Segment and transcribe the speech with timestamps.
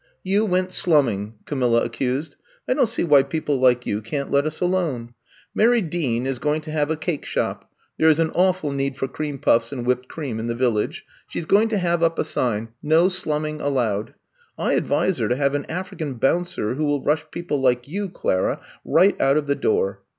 [0.01, 2.35] *^ You went slumming, ''Camilla accused.
[2.67, 4.67] I don't see why people like you can't let 22 I'VE COME TO STAY us
[4.91, 5.13] alone.
[5.53, 9.07] Mary Dean is going to have a cake shop— there is an awful need for
[9.07, 12.17] cream puffs and whipped cream in the Vil lage— she is going to have up
[12.17, 14.15] a sign, *No Slumming Allowed.'
[14.57, 18.59] I advise her to have an African bouncer who will rush people like you, Clara,
[18.83, 20.01] right out of the door.